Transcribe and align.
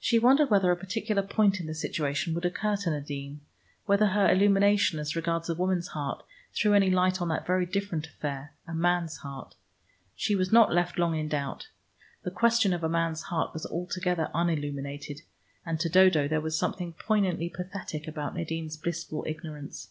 She 0.00 0.18
wondered 0.18 0.50
whether 0.50 0.72
a 0.72 0.76
particular 0.76 1.22
point 1.22 1.60
in 1.60 1.68
the 1.68 1.76
situation 1.76 2.34
would 2.34 2.44
occur 2.44 2.74
to 2.78 2.90
Nadine, 2.90 3.40
whether 3.86 4.06
her 4.06 4.28
illumination 4.28 4.98
as 4.98 5.14
regards 5.14 5.48
a 5.48 5.54
woman's 5.54 5.86
heart 5.86 6.24
threw 6.52 6.74
any 6.74 6.90
light 6.90 7.22
on 7.22 7.28
that 7.28 7.46
very 7.46 7.66
different 7.66 8.08
affair, 8.08 8.52
a 8.66 8.74
man's 8.74 9.18
heart. 9.18 9.54
She 10.16 10.34
was 10.34 10.50
not 10.50 10.74
left 10.74 10.98
long 10.98 11.14
in 11.16 11.28
doubt. 11.28 11.68
The 12.24 12.32
question 12.32 12.72
of 12.72 12.82
a 12.82 12.88
man's 12.88 13.22
heart 13.22 13.52
was 13.54 13.64
altogether 13.64 14.28
unilluminated, 14.34 15.22
and 15.64 15.78
to 15.78 15.88
Dodo 15.88 16.26
there 16.26 16.40
was 16.40 16.58
something 16.58 16.94
poignantly 16.94 17.48
pathetic 17.48 18.08
about 18.08 18.34
Nadine's 18.34 18.76
blissful 18.76 19.22
ignorance. 19.28 19.90